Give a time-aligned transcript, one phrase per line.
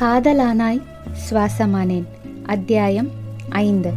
[0.00, 0.80] காதலானாய்
[1.30, 2.04] சுவாசமானேன்.
[2.46, 3.08] அத்தியாயம்
[3.48, 3.90] ஐந்து.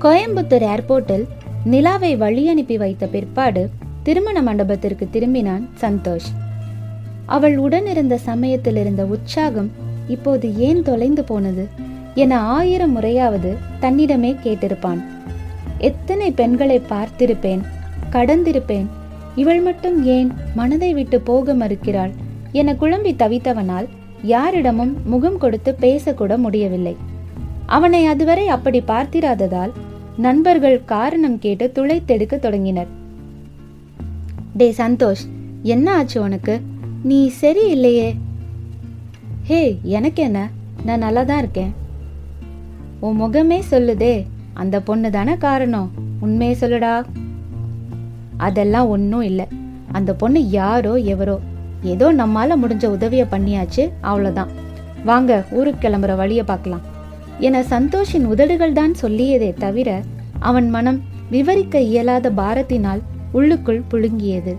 [0.00, 1.24] கோயம்புத்தூர் ஏர்போர்ட்டில்
[1.64, 3.70] நிலாவை வழி அனுப்பி வைத்த பிற்பாடு
[4.02, 6.28] திருமண மண்டபத்திற்கு திரும்பினான் சந்தோஷ்.
[7.26, 9.70] அவள் உடனிருந்த சமயத்தில் இருந்த உற்சாகம்
[10.08, 11.68] இப்போது ஏன் தொலைந்து போனது
[12.14, 15.04] என ஆயிரம் முறையாவது தன்னிடமே கேட்டிருப்பான்.
[15.78, 17.60] எத்தனை பெண்களை பார்த்திருப்பேன்
[18.12, 18.86] கடந்திருப்பேன்
[19.34, 22.10] இவள் மட்டும் ஏன் மனதை விட்டு போக மறுக்கிறாள்
[22.52, 23.88] என குழம்பி தவித்தவனால்
[24.22, 26.96] யாரிடமும் முகம் கொடுத்து பேசக்கூட முடியவில்லை.
[27.66, 29.70] அவனை அதுவரை அப்படி பார்த்திராததால்
[30.16, 32.86] நண்பர்கள் காரணம் கேட்டு துளைத்தெடுக்க தொடங்கினர்.
[34.56, 35.24] டே சந்தோஷ்
[35.62, 36.60] என்ன ஆச்சு உனக்கு?
[37.02, 38.14] நீ சரியில்லையே.
[39.42, 40.48] ஹே எனக்கு என்ன
[40.84, 41.74] நான் நல்லா தான் இருக்கேன்.
[43.00, 45.90] உன் முகமே சொல்லுதே அந்த பொண்ணு தானே காரணம்?
[46.20, 47.04] உண்மையை சொல்லுடா.
[48.36, 49.46] அதெல்லாம் ஒன்றும் இல்லை.
[49.92, 51.40] அந்த பொண்ணு யாரோ எவரோ.
[51.82, 54.50] ஏதோ நம்மால முடிஞ்ச உதவியை பண்ணியாச்சு அவ்வளோதான்
[55.04, 56.82] வாங்க ஊருக்கு கிளம்புற வழியை பார்க்கலாம்
[57.38, 60.02] என சந்தோஷின் உதடுகள் தான் சொல்லியதே தவிர
[60.38, 63.02] அவன் மனம் விவரிக்க இயலாத பாரத்தினால்
[63.32, 64.56] உள்ளுக்குள் புழுங்கியது.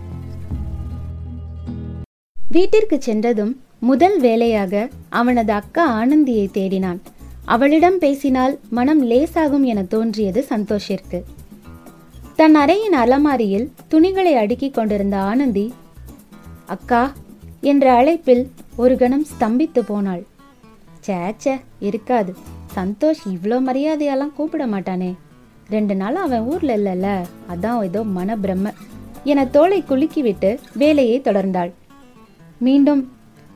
[2.51, 6.99] வீட்டிற்கு சென்றதும் முதல் வேலையாக அவனது அக்கா ஆனந்தியை தேடினான்.
[7.45, 11.23] அவளிடம் பேசினால் மனம் லேசாகும் என தோன்றியது சந்தோஷிற்கு.
[12.35, 15.73] தன் அறையின் அலமாரியில் துணிகளை அடுக்கிக் கொண்டிருந்த ஆனந்தி
[16.65, 17.11] அக்கா
[17.61, 20.25] என்ற அழைப்பில் ஒரு கணம் ஸ்தம்பித்து போனாள்.
[21.07, 22.35] சேச்ச இருக்காது.
[22.75, 25.13] சந்தோஷ் இவ்வளோ மரியாதையெல்லாம் கூப்பிட மாட்டானே.
[25.69, 27.25] ரெண்டு நாள் அவன் ஊர்ல இல்லைல்ல.
[27.53, 28.73] அதான் ஏதோ மனப்பிரம
[29.23, 31.71] என தோலை குலுக்கிவிட்டு வேலையை தொடர்ந்தாள்.
[32.57, 33.11] மீண்டும்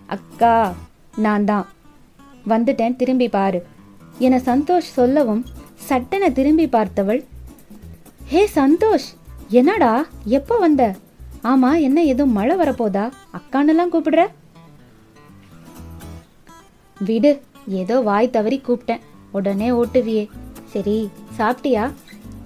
[0.05, 0.73] அக்கா
[1.15, 1.67] நான் தான்.
[2.47, 3.65] வந்துட்டேன் திரும்பி பாரு
[4.17, 7.23] என சந்தோஷ் சொல்லவும் சட்டென திரும்பி பார்த்தவள்
[8.25, 9.07] ஹே சந்தோஷ்
[9.49, 10.05] என்னடா?
[10.25, 10.95] எப்போ வந்த?
[11.49, 13.11] ஆமா என்ன ஏதோ மழை வரப்போதா?
[13.37, 14.21] அக்கானெல்லாம் கூப்பிடுற?
[17.01, 17.31] விடு
[17.67, 19.03] ஏதோ வாய் தவறி கூப்பிட்டேன்.
[19.31, 20.29] உடனே ஓட்டுவியே.
[20.73, 21.91] சரி சாப்பிட்டியா?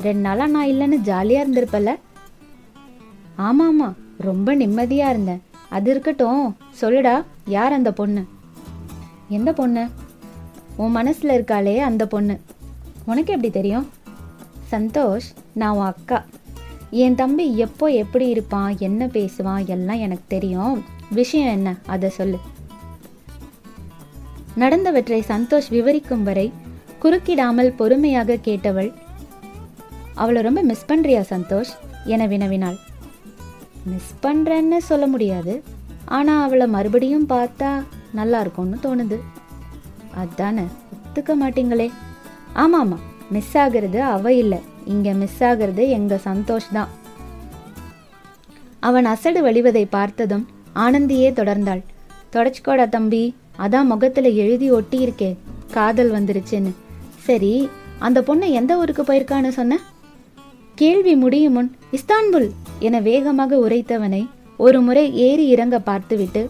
[0.02, 1.92] ரெண்டு நாளா நான் இல்லைன்னு ஜாலியா இருந்திருப்பல
[3.38, 5.42] ஆமா ஆமா ரொம்ப நிம்மதியா இருந்தேன்.
[5.70, 8.24] அது இருக்கட்டும் சொல்லுடா யார் அந்த பொண்ணு?
[9.30, 9.84] எந்த பொண்ணு?
[10.78, 12.36] உன் மனசுல இருக்காளே அந்த பொண்ணு.
[13.06, 13.88] உனக்கு எப்படி தெரியும்?
[14.72, 16.20] சந்தோஷ் நான் உன் அக்கா.
[16.92, 20.84] என் தம்பி எப்போ எப்படி இருப்பான் என்ன பேசுவான் எல்லாம் எனக்கு தெரியும்.
[21.12, 21.76] விஷயம் என்ன?
[21.86, 22.38] அதை சொல்லு.
[24.58, 26.52] நடந்தவற்றை சந்தோஷ் விவரிக்கும் வரை
[27.02, 28.94] குறுக்கிடாமல் பொறுமையாக கேட்டவள்
[30.16, 31.74] அவளை ரொம்ப மிஸ் பண்றியா சந்தோஷ்?
[32.06, 32.78] என வினவினாள்.
[33.86, 35.64] மிஸ் பண்றேன்னு சொல்ல முடியாது.
[36.06, 39.20] ஆனா அவளை மறுபடியும் பார்த்தா நல்லா இருக்கும்னு தோணுது.
[40.16, 40.62] அதானே?
[40.62, 41.92] ஒத்துக்க மாட்டீங்களே.
[42.54, 44.71] ஆமாம் ஆமாம் மிஸ் ஆகிறது அவ இல்லை.
[44.86, 46.90] இங்கே மிஸ் ஆகுறது எங்கள் சந்தோஷ் தான்.
[48.80, 51.82] அவன் அசடு வழிவதை பார்த்ததும் ஆனந்தியே தொடர்ந்தாள்.
[52.36, 53.24] தொடச்சிக்கோடா தம்பி
[53.58, 55.36] அதான் முகத்தில் எழுதி ஒட்டியிருக்கே
[55.72, 56.72] காதல் வந்துருச்சுன்னு.
[57.28, 59.80] சரி அந்த பொண்ணு எந்த ஊருக்கு போயிருக்கான்னு சொன்ன?
[60.76, 62.50] கேள்வி முடியும் முன் இஸ்தான்புல்
[62.80, 64.22] என வேகமாக உரைத்தவனை
[64.58, 66.42] ஒரு முறை ஏறி இறங்க பார்த்துவிட்டு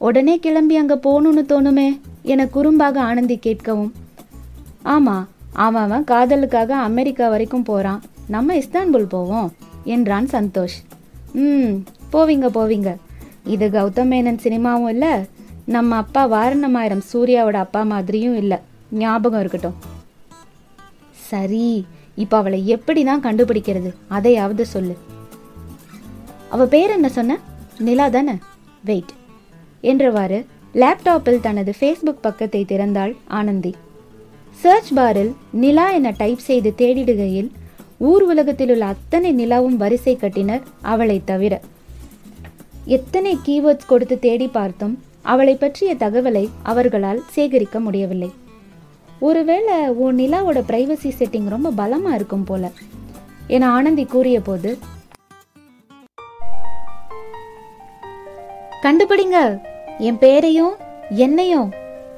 [0.00, 1.86] உடனே கிளம்பி அங்க போகணும்னு தோணுமே
[2.22, 3.92] என குறும்பாக ஆனந்தி கேட்கவும்
[4.82, 5.26] ஆமா
[5.64, 9.48] அவன் அவன் காதலுக்காக அமெரிக்கா வரைக்கும் போகிறான் நம்ம இஸ்தான்புல் போவோம்
[9.84, 10.76] என்றான் சந்தோஷ்.
[11.32, 11.74] ம்
[12.12, 12.90] போவீங்க போவீங்க.
[13.44, 15.12] இது கௌதம் மேனன் சினிமாவும் இல்லை.
[15.64, 18.58] நம்ம அப்பா வாரணமாயிரம் சூர்யாவோட அப்பா மாதிரியும் இல்லை.
[18.90, 19.78] ஞாபகம் இருக்கட்டும்.
[21.30, 23.90] சரி இப்போ அவளை எப்படி தான் கண்டுபிடிக்கிறது?
[24.08, 24.94] அதையாவது சொல்லு.
[26.50, 27.38] அவ பேர் என்ன சொன்ன?
[27.78, 28.36] நிலா தானே?
[28.84, 29.12] வெயிட்
[29.82, 30.38] என்றவாறு
[30.74, 33.72] லேப்டாப்பில் தனது ஃபேஸ்புக் பக்கத்தை திறந்தாள் ஆனந்தி.
[34.60, 37.50] சர்ச் பாரில் நிலா என டைப் செய்து தேடிடுகையில்
[37.98, 41.60] ஊர் உலகத்தில் உள்ள அத்தனை நிலாவும் வரிசை கட்டினர் அவளை தவிர.
[42.84, 48.30] எத்தனை கீவேர்ட்ஸ் கொடுத்து தேடி பார்த்தும் அவளை பற்றிய தகவலை அவர்களால் சேகரிக்க முடியவில்லை.
[49.20, 52.70] ஒருவேளை உன் நிலாவோட பிரைவசி செட்டிங் ரொம்ப பலமாக இருக்கும் போல
[53.46, 54.78] என ஆனந்தி கூறிய போது
[58.82, 59.38] கண்டுபிடிங்க
[59.98, 60.74] என் பேரையும்
[61.10, 61.68] என்னையும்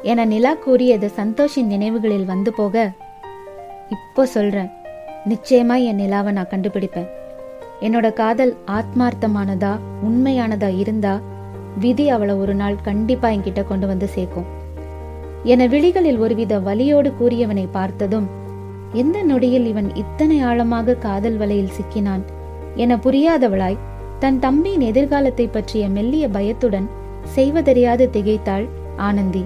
[0.02, 2.92] என நிலா கூறியது சந்தோஷின் நினைவுகளில் வந்து போக
[3.88, 4.70] இப்போ சொல்றேன்.
[5.28, 7.08] நிச்சயமா என் நிலாவை நான் கண்டுபிடிப்பேன்.
[7.80, 11.20] என்னோட காதல் ஆத்மார்த்தமானதா உண்மையானதா இருந்தா
[11.78, 14.44] விதி அவளை ஒரு நாள் கண்டிப்பா என்கிட்ட கொண்டு வந்து சேர்க்கும்.
[15.44, 18.26] என விழிகளில் ஒருவித வலியோடு கூறியவனை பார்த்ததும்
[18.92, 22.24] எந்த நொடியில் இவன் இத்தனை ஆழமாக காதல் வலையில் சிக்கினான்?
[22.74, 23.78] என புரியாதவளாய்
[24.18, 26.88] தன் தம்பியின் எதிர்காலத்தை பற்றிய மெல்லிய பயத்துடன்
[27.22, 29.44] செய்வதறியாது திகைத்தாள் ஆனந்தி.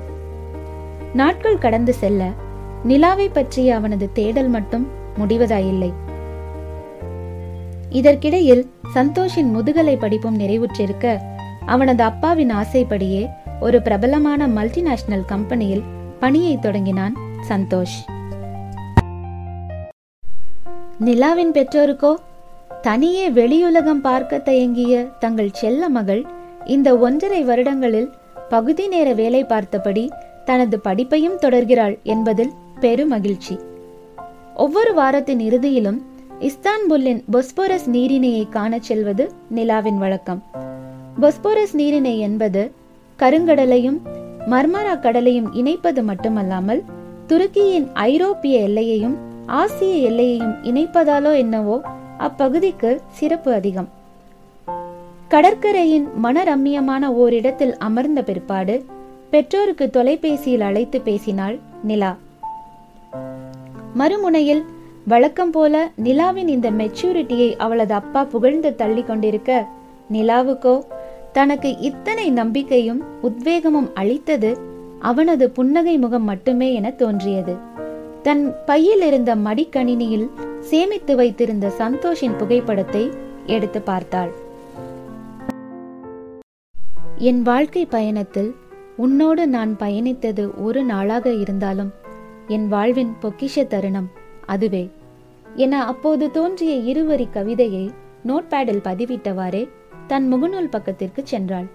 [1.14, 2.30] நாட்கள் கடந்து செல்ல
[2.84, 4.86] நிலாவை பற்றிய அவனது தேடல் மட்டும்
[5.18, 5.92] முடிவதாயில்லை.
[7.90, 11.18] இதற்கிடையில் சந்தோஷின் முதுகலை படிப்பும் நிறைவுற்றிருக்க
[11.66, 13.28] அவனது அப்பாவின் ஆசைப்படியே
[13.60, 15.82] ஒரு பிரபலமான மல்டிநேஷனல் கம்பெனியில்
[16.20, 17.16] பணியை தொடங்கினான்
[17.48, 17.98] சந்தோஷ்.
[20.98, 22.14] நிலாவின் பெற்றோருக்கோ
[22.82, 26.26] தனியே வெளியுலகம் பார்க்க தயங்கிய தங்கள் செல்ல மகள்
[26.64, 28.12] இந்த ஒன்றரை வருடங்களில்
[28.48, 30.10] பகுதி நேர வேலை பார்த்தபடி
[30.44, 33.60] தனது படிப்பையும் தொடர்கிறாள் என்பதில் பெருமகிழ்ச்சி.
[34.56, 36.02] ஒவ்வொரு வாரத்தின் இறுதியிலும்
[36.40, 40.42] இஸ்தான்புல்லின் பொஸ்போரஸ் நீரிணையை காணச் செல்வது நிலாவின் வழக்கம்.
[41.20, 42.72] பொஸ்போரஸ் நீரிணை என்பது
[43.18, 43.98] கருங்கடலையும்
[44.50, 46.82] மர்மரா கடலையும் இணைப்பது மட்டுமல்லாமல்
[47.28, 49.16] துருக்கியின் ஐரோப்பிய எல்லையையும்
[49.46, 51.80] ஆசிய எல்லையையும் இணைப்பதாலோ என்னவோ
[52.18, 53.88] அப்பகுதிக்கு சிறப்பு அதிகம்.
[55.28, 58.84] கடற்கரையின் மனரம்மியமான ஓரிடத்தில் அமர்ந்த பிற்பாடு
[59.32, 62.10] பெற்றோருக்கு தொலைபேசியில் அழைத்து பேசினாள் நிலா.
[63.98, 64.62] மறுமுனையில்
[65.04, 69.50] வழக்கம் போல நிலாவின் இந்த மெச்சூரிட்டியை அவளது அப்பா புகழ்ந்து தள்ளி கொண்டிருக்க
[70.12, 70.74] நிலாவுக்கோ
[71.32, 74.50] தனக்கு இத்தனை நம்பிக்கையும் உத்வேகமும் அளித்தது
[74.98, 77.54] அவனது புன்னகை முகம் மட்டுமே என தோன்றியது.
[78.22, 80.28] தன் பையில் இருந்த மடிக்கணினியில்
[80.60, 83.04] சேமித்து வைத்திருந்த சந்தோஷின் புகைப்படத்தை
[83.46, 84.32] எடுத்து பார்த்தாள்.
[87.18, 88.50] என் வாழ்க்கை பயணத்தில்
[88.96, 91.92] உன்னோடு நான் பயணித்தது ஒரு நாளாக இருந்தாலும்
[92.46, 94.10] என் வாழ்வின் பொக்கிஷ தருணம்
[94.46, 94.90] அதுவே.
[95.54, 97.90] என அப்போது தோன்றிய இருவரி கவிதையை
[98.26, 99.68] நோட்பேடில் பதிவிட்டவாறே
[100.06, 101.68] தன் முகநூல் பக்கத்திற்கு சென்றாள்.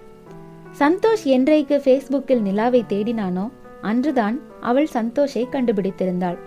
[0.79, 3.49] சந்தோஷ் என்றைக்கு ஃபேஸ்புக்கில் நிலாவை தேடினானோ
[3.81, 6.37] அன்றுதான் அவள் சந்தோஷை கண்டுபிடித்திருந்தாள்.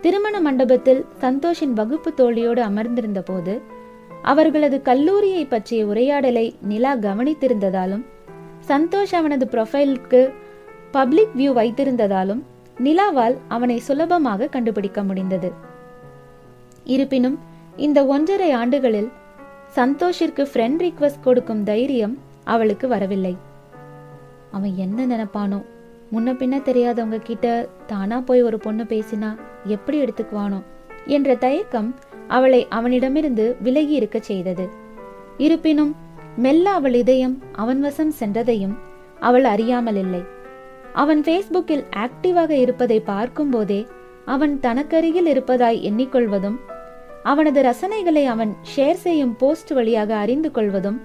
[0.00, 3.60] திருமண மண்டபத்தில் சந்தோஷின் வகுப்பு தோழியோடு அமர்ந்திருந்த போது
[4.22, 8.04] அவர்களது கல்லூரியை பற்றிய உரையாடலை நிலா கவனித்திருந்ததாலும்
[8.68, 10.32] சந்தோஷ் அவனது ப்ரொஃபைலுக்கு
[10.90, 12.42] பப்ளிக் வியூ வைத்திருந்ததாலும்
[12.84, 15.52] நிலாவால் அவனை சுலபமாக கண்டுபிடிக்க முடிந்தது.
[16.84, 17.38] இருப்பினும்
[17.76, 19.10] இந்த ஒன்றரை ஆண்டுகளில்
[19.76, 23.36] சந்தோஷிற்கு ஃப்ரெண்ட் ரிக்வஸ்ட் கொடுக்கும் தைரியம் அவளுக்கு வரவில்லை.
[24.50, 25.62] அவன் என்ன நினைப்பானோ?
[26.12, 30.62] முன்ன பின்ன தெரியாதவங்க கிட்ட தானா போய் ஒரு பொண்ணு பேசினா எப்படி எடுத்துக்குவானோ?
[31.06, 31.94] என்ற தயக்கம்
[32.28, 34.68] அவளை அவனிடமிருந்து விலகி இருக்க செய்தது.
[35.38, 35.96] இருப்பினும்
[36.36, 38.78] மெல்ல அவள் இதயம் அவன் வசம் சென்றதையும்
[39.20, 40.22] அவள் அறியாமல் இல்லை
[40.92, 43.86] அவன் ஃபேஸ்புக்கில் ஆக்டிவாக இருப்பதை பார்க்கும்போதே
[44.24, 46.56] அவன் தனக்கருகில் இருப்பதாய் எண்ணிக்கொள்வதும்
[47.22, 51.00] அவனது ரசனைகளை அவன் ஷேர் செய்யும் போஸ்ட் வழியாக அறிந்து கொள்வதும்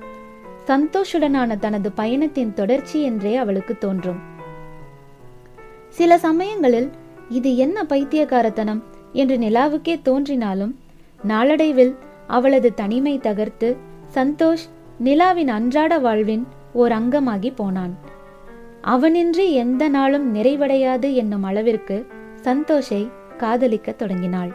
[0.67, 4.19] சந்தோஷுடனான தனது பயணத்தின் தொடர்ச்சி என்றே அவளுக்கு தோன்றும்.
[5.89, 6.89] சில சமயங்களில்
[7.29, 8.83] இது என்ன பைத்தியக்காரத்தனம்
[9.13, 10.79] என்று நிலாவுக்கே தோன்றினாலும்
[11.23, 11.95] நாளடைவில்
[12.27, 13.77] அவளது தனிமை தகர்த்து
[14.13, 14.73] சந்தோஷ்
[15.03, 17.97] நிலாவின் அன்றாட வாழ்வின் ஓர் அங்கமாகி போனான்.
[18.83, 22.07] அவனின்றி எந்த நாளும் நிறைவடையாது என்னும் அளவிற்கு
[22.41, 24.51] சந்தோஷை காதலிக்க தொடங்கினாள்.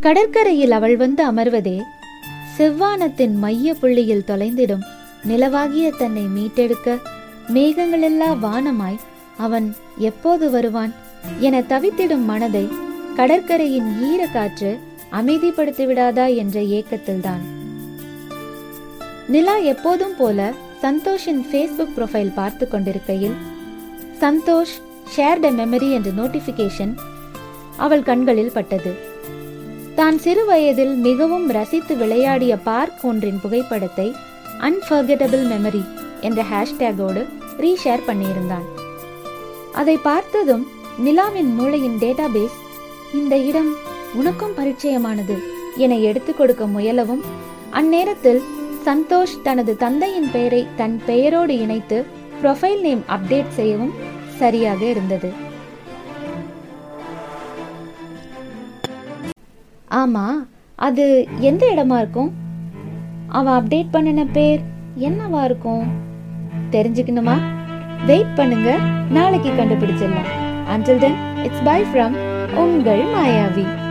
[0.00, 1.80] கடற்கரையில் அவள் வந்து அமர்வதே
[2.58, 4.82] செவ்வானத்தின் மைய புள்ளியில் தொலைந்திடும்
[5.28, 6.98] நிலவாகிய தன்னை மீட்டெடுக்க
[7.48, 8.98] மேகங்களெல்லா வானமாய்
[9.36, 10.92] அவன் எப்போது வருவான்
[11.40, 12.68] என தவித்திடும் மனதை
[13.16, 14.78] கடற்கரையின் ஈர காற்று
[15.18, 17.42] அமைதிப்படுத்தி விடாதா என்ற ஏக்கத்தில்தான்.
[19.28, 23.36] நிலா எப்போதும் போல சந்தோஷின் ஃபேஸ்புக் ப்ரொஃபைல் பார்த்து கொண்டிருக்கையில்
[24.20, 24.74] சந்தோஷ்
[25.16, 26.92] ஷேர்ட் மெமரி என்ற நோட்டிபிகேஷன்
[27.76, 28.92] அவள் கண்களில் பட்டது.
[29.94, 34.08] தான் சிறு வயதில் மிகவும் ரசித்து விளையாடிய பார்க் ஒன்றின் புகைப்படத்தை
[34.68, 35.84] அன்ஃபர்கெட்டபிள் மெமரி
[36.20, 37.22] என்ற ஹேஷ்டேகோடு
[37.64, 38.66] ரீஷேர் பண்ணியிருந்தான்.
[39.72, 40.64] அதை பார்த்ததும்
[41.04, 42.58] நிலாவின் மூளையின் டேட்டாபேஸ்
[43.14, 43.72] இந்த இடம்
[44.14, 45.36] உனக்கும் பரிச்சயமானது.
[45.76, 47.22] என எடுத்துக் கொடுக்க முயலவும்
[47.72, 48.40] அந்நேரத்தில்
[48.84, 52.04] சந்தோஷ் தனது தந்தையின் பெயரை தன் பெயரோடு இணைத்து
[52.42, 53.92] ப்ரொஃபைல் நேம் அப்டேட் செய்யவும்
[54.26, 55.32] சரியாக இருந்தது.
[59.90, 60.26] ஆமா
[60.76, 62.32] அது எந்த இடமா இருக்கும்?
[63.28, 64.60] அவ அப்டேட் பண்ணின பேர்
[64.98, 65.86] என்னவா இருக்கும்?
[66.70, 67.36] தெரிஞ்சுக்கணுமா?
[68.06, 68.78] வெயிட் பண்ணுங்க
[69.10, 70.30] நாளைக்கு கண்டுபிடிச்சிடலாம்.
[70.68, 72.16] Until then it's bye from
[72.54, 73.81] உங்கள் மாயாவி.